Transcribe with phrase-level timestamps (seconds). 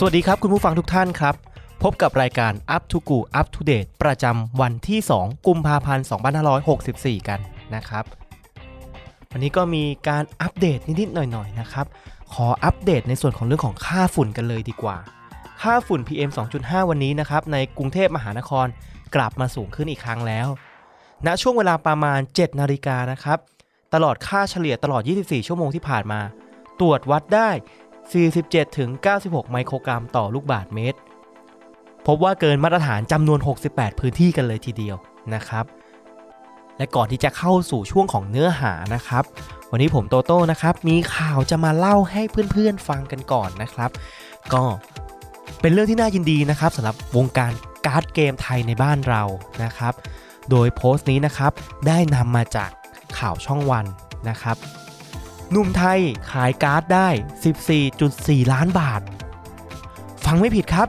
[0.00, 1.34] สวัสดีครับ คุณผู้ฟังทุกท่านครับ
[1.82, 6.06] พบกับรายการ Up to Go Up to Date ประจำวันที่ 2 กุมภาพันธ์
[6.66, 7.40] 2564 กัน
[7.74, 8.04] นะครับ
[9.32, 11.86] วันนี้ก็มีการอัปเดตนิด ๆ หน่อย ๆ นะครับ
[12.32, 14.96] ขออัปเดตในส่วนของเรื่องของค่าฝุ่นกันเลยดีกว่า
[15.62, 18.66] ค่าฝุ่น PM 2.5 วันนี้นะครับ ในกรุงเทพมหานคร
[19.14, 20.48] กลับมาสูงขึ้นอีกครั้งแล้ว
[21.26, 23.38] ณช่วงเวลาประมาณ 7 นาฬิกานะครับ
[23.94, 26.20] ตลอดค่าเฉลี่ยตลอด 24 ชั่วโมงที่ผ่านมา
[26.80, 27.50] ตรวจวัดได้
[28.08, 30.98] 47-96 ไมโครกรัมต่อลูกบาศก์เมตร
[32.06, 34.96] พบว่าเกินมาตรฐานจำนวน 68 พื้นที่กันเลยทีเดียว
[35.34, 35.64] นะครับ
[36.78, 39.24] และก่อนที่จะเข้าสู่ช่วงของเนื้อหานะครับ
[39.70, 43.90] วันนี้ผมโตโต้นะครับ มีข่าวจะมาเล่าให้เพื่อนๆฟังกันก่อนนะครับ
[44.52, 44.64] ก็
[45.60, 47.52] เป็นเรื่องที่น่ายินดีนะครับสำหรับวงการ
[47.86, 49.22] การ์ดเกมไทยในบ้านเรา
[49.64, 49.94] นะครับ
[50.50, 51.52] โดยโพสต์นี้นะครับ
[51.86, 52.70] ได้นำมาจาก
[53.18, 53.86] ข่าวช่องวัน
[54.28, 54.56] นะครับ
[55.52, 56.00] หนุ่มไทย
[56.32, 57.08] ขายการ์ดได้
[57.80, 59.00] 14.4 ล้านบาท
[60.24, 60.88] ฟังไม่ผิดครับ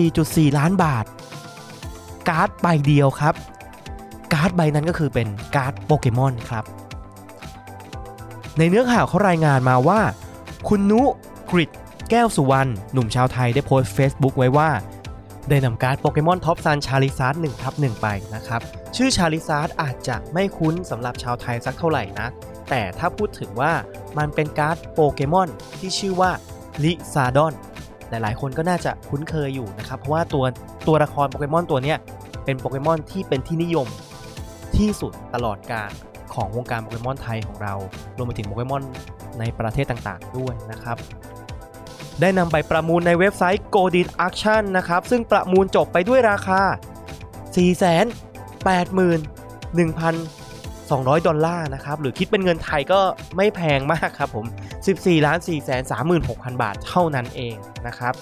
[0.00, 1.04] 14.4 ล้านบาท
[2.28, 3.34] การ์ดใบเดียวครับ
[4.32, 6.64] การ์ดใบนั้นก็คือเป็นการ์ดโปเกมอนครับ
[8.58, 10.00] ในเนื้อข่าวเขารายงานมาว่า
[10.68, 11.02] คุณนุ
[11.50, 11.70] กริด
[12.10, 14.70] แก้วสุวรรณหนุ่มชาวไทยได้โพสต์ Facebook ไว้ว่า
[15.48, 18.60] ได้นำการ์ดโปเกมอน Topsun Charizard 1ทับ1ไปนะครับ
[18.96, 22.28] ชื่อ Charizard อาจจะไม่คุ้นสำหรับชาวไทยสักเท่าไหร่นะ
[22.70, 23.72] แต่ถ้าพูดถึงว่า
[24.18, 25.48] มันเป็นการ์ดโปเกมอน
[25.78, 26.30] ที่ชื่อว่า
[26.84, 27.54] ลิซาร์ดอน
[28.08, 30.44] หลายๆ คนก็น่าจะคุ้นเคยอยู่นะครับ เพราะว่าตัว
[30.86, 31.94] ตัวละครโปเกมอนตัวนี้
[32.44, 33.88] เป็นโปเกมอนที่เป็นที่นิยม
[34.76, 35.90] ที่สุดตลอดกาล
[36.34, 37.74] ของวงการโปเกมอนไทยของเรา
[38.16, 38.82] รวมไปถึงโปเกมอน
[39.38, 40.96] ในประเทศต่างๆ ด้วยนะครับ
[42.20, 46.60] ได้นำไปประมูลในเว็บไซต์ Goldin Auction นะครับ ซึ่งประมูลจบไปด้วยราคา
[50.92, 53.00] 200 ดอลลาร์นะครับ หรือคิดเป็นเงินไทยก็
[53.36, 54.46] ไม่แพงมากครับผม
[54.86, 57.56] 14ล้าน4 3 6 0 0 0 บาทเท่านั้นเอง
[57.86, 58.14] นะครับ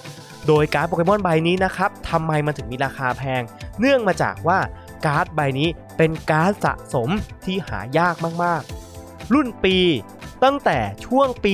[0.47, 3.43] โดยการ์ดโปเกมอนใบนี้นะครับทำไมมันถึงมีราคาแพง
[3.79, 4.59] เนื่องมาจากว่า
[5.07, 7.09] การ์ดใบนี้เป็นการ์ดสะสม
[7.45, 8.15] ที่หายาก
[8.45, 9.77] มากๆ รุ่นปี
[10.45, 11.53] ตั้งแต่ช่วงปี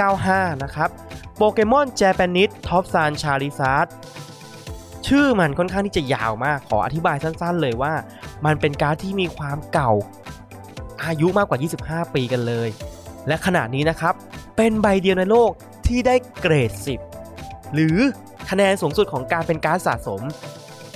[0.00, 0.90] 1995 นะครับ
[1.36, 3.86] โปเกมอน Japanese Topsun Charizard
[5.06, 7.92] ชื่อมันค่อนข้างที่จะยาวมาก ขออธิบายสั้นๆเลยว่า
[8.46, 9.92] มันเป็นการ์ดที่มีความเก่า
[11.04, 11.58] อายุมากกว่า
[12.04, 12.68] 25 ปีกันเลย
[13.28, 14.14] และขณะนี้นะครับ
[14.56, 15.50] เป็นใบเดียวในโลก
[15.86, 16.70] ที่ได้เกรด
[17.22, 17.96] 10 หรือ
[18.50, 20.22] คะแนนสูงสุดของการเป็นการ์ดสะสม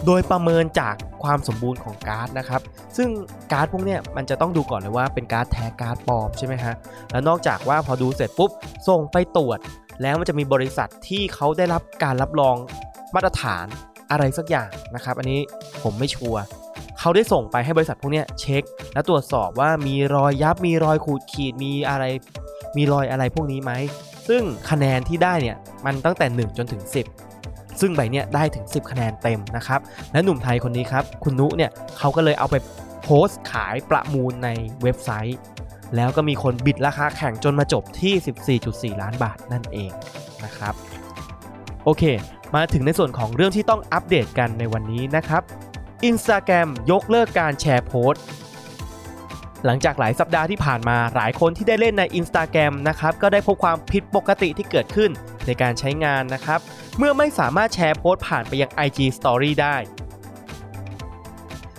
[0.06, 2.60] โดยประเมินจากความสมบูรณ์ของการ์ดนะครับ
[2.96, 3.08] ซึ่ง
[3.52, 6.74] การ์ดพวกเนี้ยมันจะต้องดูก่อนเลยว่าเป็นการ์ดแท้การ์ดปลอมใช่ไหมฮะ
[7.10, 8.50] แล้วนอกจากว่าพอดูเสร็จปุ๊บ
[8.88, 9.58] ส่งไปตรวจ
[10.02, 12.56] แล้วมันจะมีบริษัทที่เขาได้รับการรับรอง
[13.14, 13.66] มาตรฐาน
[14.10, 15.40] อะไรสักอย่างนะครับ อันนี้
[15.82, 16.42] ผมไม่ชัวร์
[16.98, 18.62] เขาได้ส่งไปให้บริษัทพวกนี้เช็ค
[18.92, 22.04] และตรวจสอบว่ามีรอยยับมีรอยขูดขีดมีอะไร
[22.76, 23.72] มีรอยอะไรพวกนี้ไหม
[24.28, 26.82] ซึ่งคะแนนที่ได้เนี่ยมันตั้งแต่ 1 จนถึง
[27.30, 29.80] 10 ซึ่งใบเนี้ยได้ถึง 10 คะแนนเต็มนะครับ
[30.12, 32.56] และหนุ่มไทยคนนี้ครับคุณนุเนี่ยเขาก็เลยเอาไป
[33.02, 34.48] โพสต์ขายประมูลใน
[34.82, 35.38] เว็บไซต์
[35.96, 38.14] แล้วก็มีคนบิดราคาแข่งจนมาจบที่
[38.96, 39.90] 14.4 ล้านบาทนั่นเอง
[40.44, 40.74] นะครับ
[41.84, 42.02] โอเค
[42.54, 45.42] มาถึงในส่วนของเรื่องที่ต้องอัปเดตกันในวันนี้นะครับ
[46.10, 48.22] Instagram ยกเลิกการแชร์โพสต์
[49.64, 55.10] หลังจากหลายสัปดาห์ที่ผ่านมาหลายคนที่ได้เล่นใน Instagram นะครับก็ได้พบความผิดปกติที่เกิดขึ้น
[55.46, 56.60] ในการใช้งานนะครับ
[56.98, 59.76] เมื่อไม่สามารถแชร์โพสต์ผ่านไปยัง IG Story ได้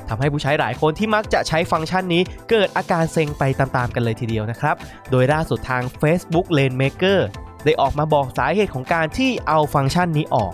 [0.08, 4.76] ทำให้ผู้ใช้หลายคนที่มักจะใช้ฟังก์ชันนี้เกิดอาการเซ็งไปตามๆกันเลยทีเดียวนะครับ
[5.12, 7.20] โดยล่าสุดทาง Facebook Rainmaker
[7.66, 10.54] ได้ออกมาบอกสาเหตุของการที่เอาฟังก์ชันนี้ออก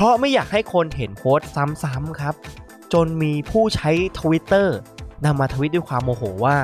[0.00, 1.50] เพราะไม่อยากให้คนเห็นโพสต์
[1.82, 2.34] ซ้ำๆครับ
[2.92, 4.68] จนมีผู้ใช้ Twitter
[5.24, 6.56] นำมาทวิตด้วยความโมโหว่า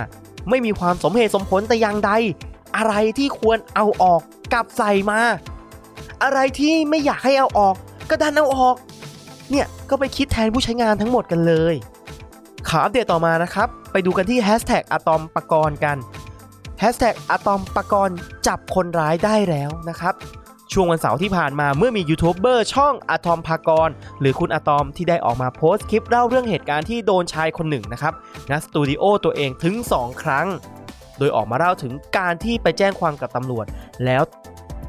[0.49, 2.11] ไม่มีความสมเหตุสมผลแต่อย่างใด
[2.77, 4.21] อะไรที่ควรเอาออก
[4.53, 5.21] กลับใส่มา
[6.23, 7.75] อะไรที่ไม่อยากให้เอาออก
[8.11, 8.77] ก็ดันเอาออก
[9.51, 11.75] เนี่ยก็ไปคิดแทนผู้ใช้งานทั้งหมดกันเลย
[12.69, 15.97] ข่าวอัปเดตต่อมานะครับ ไปดูกันที่แฮชแท็กอะตอมปกรณ์กัน
[16.81, 18.17] แฮชแท็กอะตอมปกรณ์
[18.47, 20.15] จับคนร้ายได้แล้วนะครับ
[20.73, 23.89] ช่วงวันเสาร์ที่ผ่านมาเมื่อมียูทูบเบอร์ช่องอะตอมปกรณ์
[24.21, 28.13] หรือคุณอะตอมที่ได้ออกมาโพสต์คลิปเล่าเรื่องเหตุการณ์ที่โดนชายคนหนึ่งนะครับ
[28.51, 30.47] งัดสตูดิโอตัวเองถึง 2 ครั้ง
[31.19, 33.67] โดยออกมาเล่าถึงการที่ไปแจ้งความกับตำรวจ
[34.05, 34.23] แล้ว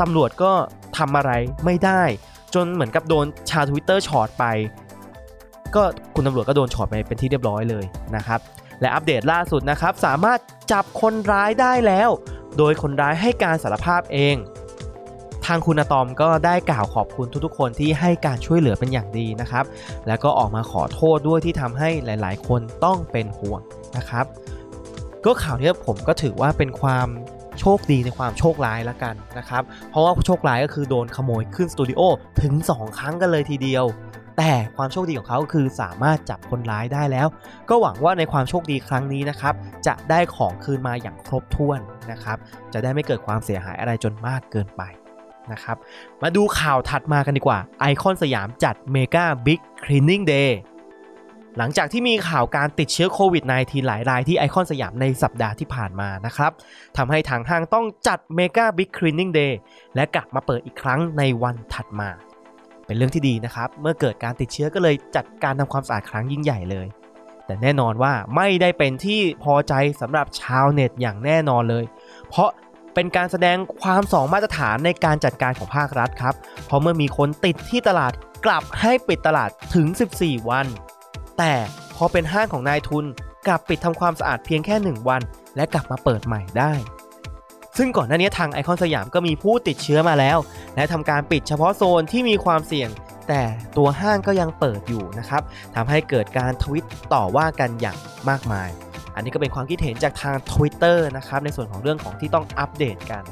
[0.02, 0.52] ตำรวจก็
[0.98, 1.32] ทำอะไร
[1.66, 2.04] ไม่ได้
[2.54, 4.46] จนเหมือนกับโดนชาวทวิตเตอร์ฉอดไป
[5.76, 5.84] ก็
[6.16, 7.86] คุณตำรวจก็โดนฉอดไปเป็นที่เรียบร้อยเลย
[8.16, 8.40] นะครับ
[8.82, 10.40] และอัปเดตล่าสุดนะครับสามารถ
[10.72, 12.10] จับคนร้ายได้แล้ว
[12.58, 14.36] โดยคนร้ายให้การสารภาพเอง
[15.48, 19.66] ทางคุณอะตอมก็ได้กล่าวขอบคุณทุกๆ คนที่ให้การช่วยเหลือเป็นอย่างดีนะครับ
[20.08, 23.62] แล้วก็ออกมาขอโทษด้วยที่ทำให้หลาย ๆ คนต้องเป็นห่วง
[23.98, 24.26] นะครับ
[25.26, 27.08] ก็ข่าวนี้ผมก็ถือว่าเป็นความ
[27.60, 32.02] โชคดีในความโชคร้ายละกันนะครับ เพราะว่าโชคร้ายก็คือโดนขโมยขึ้นสตูดิโอ
[32.42, 33.86] ถึง 2 ครั้งกันเลยทีเดียว
[34.38, 37.28] แต่ความโชคดีของเขาคือสามารถจับคนร้ายได้แล้ว
[37.70, 39.54] ก็หวังว่าในความโชคดีครั้งนี้นะครับ
[39.88, 41.80] จะได้ของคืนมาอย่างครบถ้วน
[42.12, 42.38] นะครับ
[42.74, 44.84] จะได้ไม่เกิดความเสียหายอะไรจนมากเกินไป
[45.54, 45.78] นะครับ
[46.24, 50.60] มาดูข่าวถัดมากันดีกว่า ไอคอนสยามจัด Mega Big Cleaning Day
[51.58, 56.52] หลังจากที่มีข่าวการติดเชื้อโควิด -19 หลายรายที่ไอคอนสยามในสัปดาห์ที่ผ่านมานะครับ
[56.98, 59.58] ทำให้ทางห้างต้องจัด Mega Big Cleaning Day
[59.96, 62.10] และกลับมาเปิดอีกครั้งในวันถัดมา
[62.86, 66.88] เป็นเรื่องที่ดีนะครับ เมื่อเกิดการติดเชื้อก็เลยจัดการทำความสะอาดครั้งยิ่งใหญ่เลย
[67.46, 71.86] แต่แน่นอนว่าไม่ได้เป็นที่พอใจสำหรับชาวเน็ตอย่างแน่นอนเลย
[72.30, 72.50] เพราะ
[73.00, 76.36] เป็นการแสดงความสองมาตรฐานในการจัดการของภาครัฐครับ
[76.66, 78.14] เพราะเมื่อมีคนติดที่ตลาด
[78.46, 79.88] กลับให้ปิดตลาดถึง
[80.20, 80.66] 14 วัน
[81.38, 81.54] แต่
[81.96, 83.06] พอเป็นห้างของนายทุน
[83.48, 85.22] กลับปิดทำความสะอาดเพียงแค่ 1 วัน
[85.56, 86.74] และกลับมาเปิดใหม่ได้
[87.78, 90.38] ซึ่งก่อนหน้านี้ทางไอคอนสยามก็มีผู้ติดเชื้อมาแล้ว
[90.76, 92.90] และทำการปิดเฉพาะโซนที่มีความเสี่ยง
[93.28, 93.42] แต่
[93.78, 95.42] ตัวห้างก็ยังเปิดอยู่นะครับ
[95.76, 97.98] ทำให้เกิดการทวิตต่อว่ากันอย่าง
[98.30, 98.70] มากมาย
[99.18, 103.24] อันนี้ก็เป็นความคิดเห็นจากทาง Twitter นะครับในส่วนของเรื่องของที่ต้องอัปเดตกัน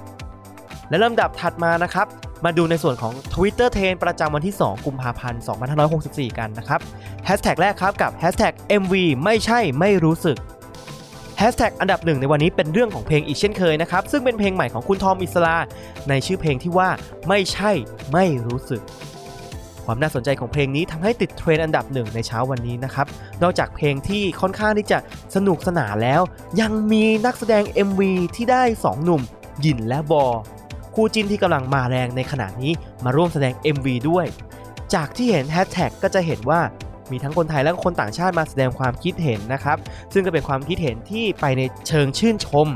[0.90, 2.08] และลำดับถัดมานะครับ
[2.46, 5.42] มาดูในส่วนของ Twitter t r e n d ประจำวันที่ 2 กุมภาพันธ์
[5.90, 6.80] 2564 กันนะครับ
[7.26, 8.94] แฮชแท็กแรกครับกับแฮชแท็ก MV
[9.24, 10.38] ไม่ใช่ไม่รู้สึก
[11.38, 15.56] แฮชแท็กอันดับหนึ่งในวันนี้เป็นเรื่องของเพลงอีกเช่นเคยนะครับ ซึ่งเป็นเพลงใหม่ของคุณทอมอิสลา
[16.10, 16.90] ในชื่อเพลงที่ว่า
[17.30, 17.72] ไม่ใช่
[18.14, 18.82] ไม่รู้สึก
[19.86, 23.08] ความน่าสนใจของเพลงนี้ทำให้ติดเทรนด์อันดับหนึ่งในเช้าวันนี้นะครับ
[23.44, 24.98] นอกจากเพลงที่ค่อนข้างที่จะ
[25.36, 26.22] สนุกสนานแล้ว
[26.62, 28.02] ยังมีนักแสดง MV
[28.36, 29.22] ที่ได้ 2 หนุ่ม
[29.66, 30.26] ยินและบอ
[30.96, 32.72] คู่จิ้นที่กำลังมาแรงในขณะนี้
[33.04, 34.26] มาร่วมแสดง MV ด้วย
[34.94, 36.62] จากที่เห็นแฮชแท็กก็จะเห็นว่า
[37.12, 39.78] มีทั้งคนไทยและคนต่างชาติมาแสดงความคิดเห็นนะครับ
[40.14, 42.68] ซึ่งก็เป็นความคิดเห็นที่ไปในเชิงชื่นชม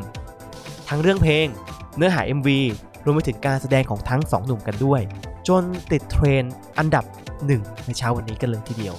[0.90, 1.48] ทั้งเรื่องเพลง
[1.98, 2.50] เนื้อหา MV
[3.06, 5.02] รวมไปถึงการแสดงของทั้งสองหนุ่มกันด้วย
[5.50, 6.44] จนติดเทรนด์
[6.78, 7.06] อันดับ
[7.46, 8.96] หนึ่งในเช้าวันนี้กันเลยทีเดียว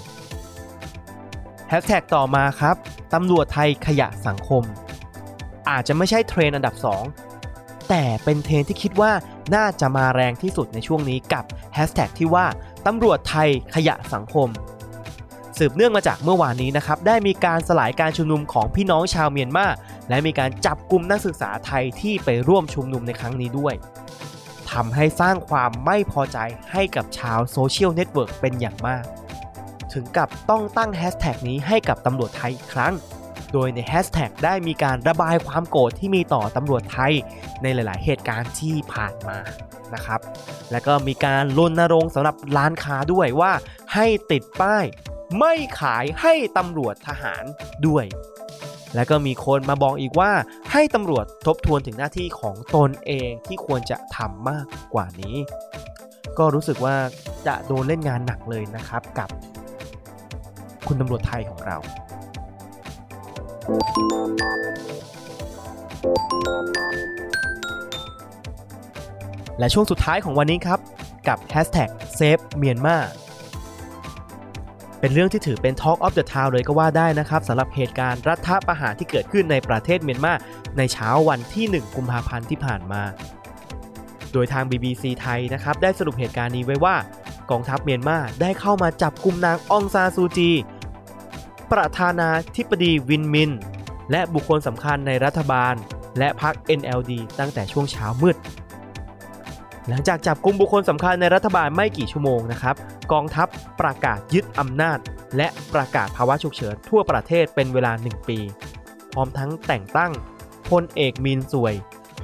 [1.69, 2.77] แฮชแท็กต่อมาครับ
[3.15, 4.63] ตำรวจไทยขยะสังคม
[5.71, 6.75] อาจจะไม่ใช่เทรนด์อันดับ
[7.33, 9.13] 2 แต่เป็นเทรนด์ที่คิดว่า
[9.55, 11.45] น่าจะมาแรงที่สุดในช่วงนี้กับ
[11.75, 12.47] แฮชแท็กที่ว่า
[12.87, 14.49] ตำรวจไทยขยะสังคม
[15.59, 19.67] สืบเนื่องมาจากเมื่อวานนี้นะครับ ได้มีการสลายการชุมนุมของพี่น้องชาวเมียนมา
[20.09, 23.75] และมีการจับกลุ่มนักศึกษาไทยที่ไปร่วมชุมนุมในครั้งนี้ด้วย
[24.73, 26.39] ทำให้สร้างความไม่พอใจ
[26.73, 29.05] ให้กับชาวโซเชียลเน็ตเวิร์กเป็นอย่างมาก
[29.93, 32.95] ถึงกับต้องตั้งแฮชแท็กนี้ให้กับตำรวจไทยอีกครั้ง
[33.53, 37.13] โดยในแฮชแท็กได้มีการระบายความโกรธที่มีต่อตำรวจไทย
[37.63, 39.39] ในหลาย ๆ เหตุการณ์ที่ผ่านมา
[39.95, 40.21] นะครับ
[40.71, 43.53] และก็มีการรณรงค์สำหรับร้านค้าด้วยว่า
[43.95, 44.85] ให้ติดป้าย
[45.39, 47.45] ไม่ขายให้ตำรวจทหาร
[47.87, 48.05] ด้วย
[48.95, 50.31] และก็มีคนมาบอกอีกว่า
[50.73, 55.37] ให้ตำรวจทบทวนถึงหน้าที่ของตนเองที่ควรจะทำมากกว่านี้
[56.39, 56.97] ก็รู้สึกว่า
[57.47, 59.29] จะโดนเล่นงานหนักเลยนะครับกับ
[60.87, 61.77] คุณตำรวจไทยของเรา
[69.59, 70.81] และช่วงสุดท้ายของวันนี้ครับ
[71.29, 73.03] กับ Hashtag Save Myanmar
[75.01, 80.33] เป็นเรื่องที่ถือเป็น Talk of the Town เลยก็ว่าได้นะครับสำหรับเหตุการณ์รัฐประหารที่เกิดขึ้นในประเทศเมียนมา
[80.79, 83.03] ในเช้าวันที่ 1 กุมภาพันธ์ที่ผ่านมา
[84.33, 86.97] โดยทาง BBC ไทยนะครับได้สรุปเหตุการณ์นี้ไว้ว่า
[87.51, 90.51] กองทัพเมียนมาได้เข้ามาจับกลุ่มนางองซาซูจี
[91.73, 93.51] ประธานาธิบดีวินมิน
[94.11, 95.75] และบุคคลสำคัญในรัฐบาล
[96.19, 98.37] และพรรค NLD ตั้งแต่ช่วงเช้ามืด
[99.91, 102.75] หลังจากจับกลุ่มบุคคลสำคัญในรัฐบาลไม่กี่ชั่วโมงนะครับ
[103.13, 103.49] กองทัพ
[103.81, 104.99] ประกาศยึดอำนาจ
[105.37, 108.39] และประกาศภาวะฉุกเฉินทั่วประเทศเป็นเวลา 1 ปี
[109.13, 110.13] พร้อมทั้งแต่งตั้ง
[110.71, 111.75] พลเอกมินสวย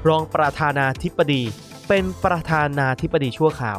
[0.08, 1.42] รองประธานาธิบดี
[1.88, 3.78] เป็นประธานาธิบดีชั่วคราว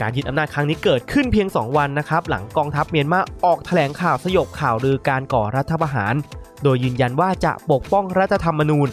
[0.00, 6.14] การยึดอำนาจครั้งนี้เกิดขึ้นเพียง 2 วันนะครับ หลังกองทัพเมียนมาออกแถลงข่าวสยบข่าวลือการก่อรัฐประหาร
[6.62, 8.88] โดยยืนยันว่าจะปกป้องรัฐธรรมนูญ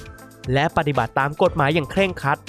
[0.54, 2.40] และปฏิบัติตามกฎหมายอย่างเคร่งครัด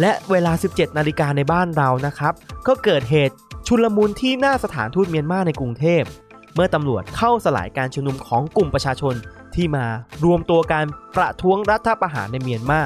[0.00, 2.34] และเวลา 17 นาฬิกาในบ้านเรานะครับ
[2.66, 3.34] ก็เกิดเหตุ
[3.66, 6.02] ชุลมุนที่หน้าสถานทูตเมียนมาในกรุงเทพ
[6.54, 9.14] เมื่อตำรวจเข้าสลายการชุมนุมของกลุ่มประชาชน
[9.54, 9.86] ที่มา
[10.24, 12.82] รวมตัวการประท้วงรัฐประหารในเมียนมา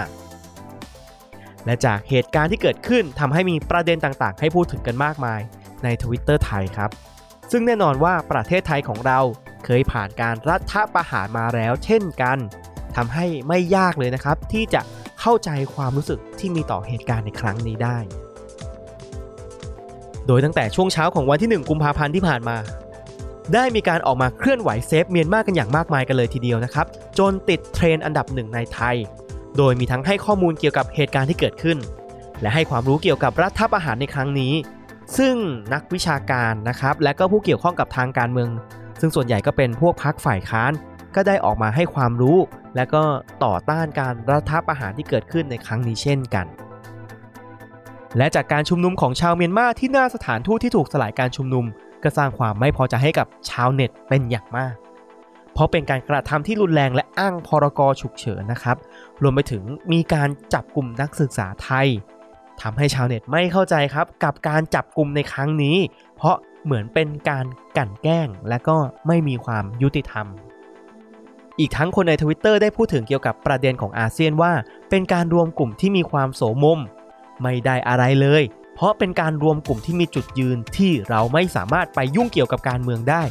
[1.64, 5.40] และจากเหตุการณ์ที่เกิดขึ้นทำให้มีประเด็นต่างๆ ให้พูดถึงกันมากมาย
[5.85, 6.90] ใน Twitter ไทยครับ
[7.52, 9.21] ซึ่งแน่นอนว่าประเทศไทยของเรา
[9.64, 12.38] เคยผ่านการรัฐประหารมาแล้วเช่นกัน
[12.97, 14.80] ทำให้ไม่ยากเลยนะครับ ที่จะ
[15.26, 17.98] เข้าใจความรู้สึกที่มีต่อเหตุการณ์ในครั้งนี้ได้
[20.26, 22.56] โดยตั้งแต่ช่วงเช้าของวันที่ 1 กุมภาพันธ์ที่ผ่านมา
[23.54, 26.86] ได้มีการออกมาเคลื่อนไหว save เมียนมากันอย่างมากมายกันเลยทีเดียวนะครับ
[27.18, 28.96] จนติดเทรนด์อันดับหนึ่งในไทย
[29.56, 31.78] โดยมีทั้งให้ข้อมูลเกี่ยวกับเหตุการณ์ที่เกิดขึ้น
[32.40, 34.52] และให้ความรู้เกี่ยวกับรัฐประหารในครั้งนี้
[35.18, 35.34] ซึ่ง
[35.72, 38.50] นักวิชาการนะครับและก็ผู้เกี่ยวข้องกับทางการเมือง
[39.00, 40.72] ซึ่งส่วนใหญ่ก็เป็นพวกพรรคฝ่ายค้าน
[41.16, 42.38] ก็ได้ออกมาให้ความรู้
[42.76, 43.02] และก็
[43.45, 46.47] ต่อต้านการรัฐประหารที่เกิดขึ้นในครั้งนี้เช่นกัน
[48.16, 51.64] และจากการชุมนุมของชาวเมียนมาที่หน้าสถานทูตที่ถูกสลายการชุมนุม
[52.02, 54.75] ก็สร้างความไม่พอใจให้กับชาวเน็ตเป็นอย่างมาก
[55.54, 58.76] เพราะเป็นการกระทำที่รุนแรงและอ้างพรกฉุกเฉินนะครับ
[59.23, 61.88] รวมไปถึงมีการจับกลุ่มนักศึกษาไทย
[62.62, 65.76] ทำให้ชาวเน็ตไม่เข้าใจครับ กับการจับกลุ่มในครั้งนี้
[66.16, 67.47] เพราะเหมือนเป็นการ
[67.78, 68.76] กั่นแกล้งและก็
[69.07, 70.26] ไม่มีความยุติธรรม
[71.62, 74.52] อีกทั้งคนใน Twitter ได้พูดถึงเกี่ยวกับประเด็นของอาเซียนว่า
[74.90, 76.78] เป็นการรวมกลุ่มที่มีความโสมม
[77.42, 78.42] ไม่ได้อะไรเลย
[78.75, 83.23] เพราะเป็นการรวมกลุ่มที่มีจุดยืนที่เราไม่สามารถไปยุ่งเกี่ยวกับการเมืองได้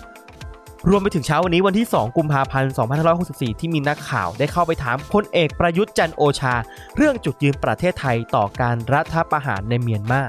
[0.89, 2.71] รวมไปถึงเช้าวันนี้วันที่ 2 กุมภาพันธ์
[3.15, 6.55] 2564 ที่มีนักข่าวได้เข้าไปถามพลเอกประยุทธ์จันโอชา
[6.95, 10.21] เรื่องจุดยืนประเทศไทยต่อการรัฐประหารในเมียนมา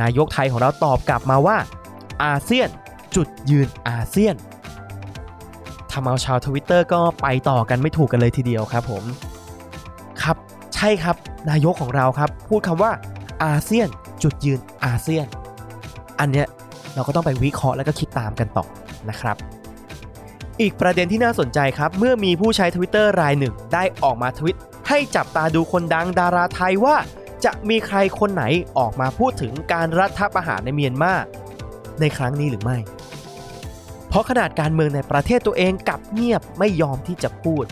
[0.00, 1.58] นายกไทยของเราตอบกลับมาว่า
[2.24, 2.68] อาเซียน
[3.16, 4.34] จุดยืนอาเซียน
[5.92, 9.04] ทำเอาชาวทวิตเตอร์ก็ไปต่อกันไม่ถูกกันเลยทีเดียวครับผม
[10.22, 10.36] ครับ
[10.74, 11.16] ใช่ครับ
[11.50, 12.92] นายกของเราครับ พูดคำว่า
[13.44, 13.88] อาเซียน
[14.22, 15.26] จุดยืนอาเซียน
[16.20, 16.46] อันเนี้ย
[16.94, 18.66] เราก็ต้องไปวิเคราะห์แล้วก็คิดตามกันต่อ
[19.10, 19.36] นะครับ
[20.60, 26.96] อีกประเด็นที่น่าสนใจครับ เมื่อมีผู้ใช้ Twitter รายหนึ่ง ได้ออกมาทวิต ให้จับตาดูคนดังดาราไทยว่า
[27.44, 28.44] จะมีใครคนไหน
[28.78, 31.12] ออกมาพูดถึงการรัฐประหารในเมียนมา
[32.00, 32.78] ในครั้งนี้หรือไม่
[34.08, 37.64] เพราะขนาดการเมืองในประเทศตัวเองกลับเงียบไม่ยอมที่จะพูด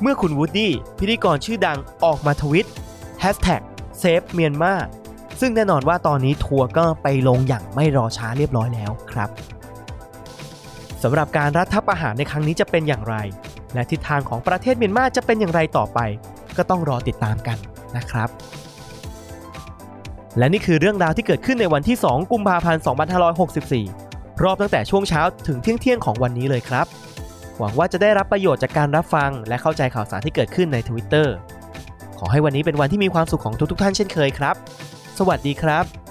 [0.00, 2.68] เมื่อคุณวูดดี้พิธีกรชื่อดังออกมาทวิต
[3.22, 3.62] Hashtag
[4.02, 4.80] Save Myanmar
[5.40, 9.30] ซึ่งแน่นอนว่าตอนนี้ทัวร์ก็ไปลงอย่างไม่รอช้าเรียบร้อยแล้วครับ
[11.02, 13.16] สำหรับการรัฐประหารในครั้งนี้จะเป็นอย่างไร
[13.74, 15.98] และทิศทางของประเทศเมียนมาจะเป็นอย่างไรต่อไป
[16.56, 17.58] ก็ต้องรอติดตามกัน
[17.96, 18.28] นะครับ
[20.38, 24.07] และนี่คือเรื่องราวที่เกิดขึ้นในวันที่ 2 กุมภาพันธ์ 2564
[24.42, 26.86] รอบตั้งแต่ช่วงเช้าถึงเที่ยงเที่ยงของวันนี้เลยครับ
[27.58, 31.28] หวังว่าจะได้รับประโยชน์จากการรับฟัง และเข้าใจข่าวสารที่เกิดขึ้นใน Twitter
[32.18, 34.56] ขอให้วันนี้เป็นวันที่มีความสุขของทุกๆท่านเช่นเคยครับ
[35.18, 36.07] สวัสดีครับ